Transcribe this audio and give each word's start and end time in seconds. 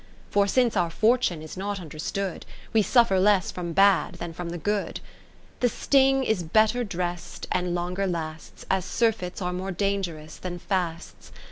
70 0.31 0.31
For 0.31 0.47
since 0.47 0.75
our 0.75 0.89
fortune 0.89 1.43
is 1.43 1.55
not 1.55 1.79
under 1.79 1.99
stood, 1.99 2.43
We 2.73 2.81
suffer 2.81 3.19
less 3.19 3.51
from 3.51 3.71
bad 3.73 4.15
than 4.15 4.33
from 4.33 4.49
the 4.49 4.57
good. 4.57 4.99
The 5.59 5.69
sting 5.69 6.23
is 6.23 6.41
better 6.41 6.83
dress'd 6.83 7.45
and 7.51 7.75
longer 7.75 8.07
lasts. 8.07 8.65
As 8.67 8.83
surfeits 8.83 9.43
are 9.43 9.53
more 9.53 9.71
dangerous 9.71 10.37
than 10.37 10.57
fasts. 10.57 11.31